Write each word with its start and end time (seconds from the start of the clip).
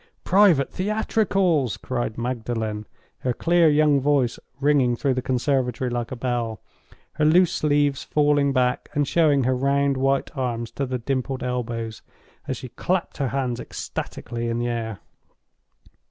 "Private 0.23 0.71
Theatricals!!!" 0.71 1.77
cried 1.77 2.17
Magdalen, 2.17 2.87
her 3.19 3.33
clear 3.33 3.69
young 3.69 3.99
voice 4.01 4.39
ringing 4.59 4.95
through 4.95 5.13
the 5.13 5.21
conservatory 5.21 5.91
like 5.91 6.11
a 6.11 6.15
bell; 6.15 6.59
her 7.11 7.23
loose 7.23 7.53
sleeves 7.53 8.01
falling 8.01 8.51
back 8.51 8.89
and 8.93 9.07
showing 9.07 9.43
her 9.43 9.55
round 9.55 9.97
white 9.97 10.35
arms 10.35 10.71
to 10.71 10.87
the 10.87 10.97
dimpled 10.97 11.43
elbows, 11.43 12.01
as 12.47 12.57
she 12.57 12.69
clapped 12.69 13.17
her 13.17 13.27
hands 13.27 13.59
ecstatically 13.59 14.47
in 14.47 14.57
the 14.57 14.69
air. 14.69 15.01